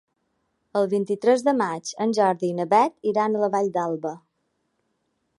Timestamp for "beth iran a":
2.71-3.43